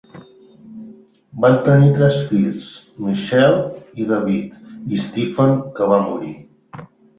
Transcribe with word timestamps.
Van 1.43 1.57
tenir 1.67 1.91
tres 1.97 2.17
fills: 2.31 2.71
Michelle 3.09 3.61
i 4.01 4.09
David, 4.15 4.59
i 4.99 5.05
Stephen, 5.05 5.57
que 5.79 5.93
va 5.95 6.03
morir. 6.11 6.35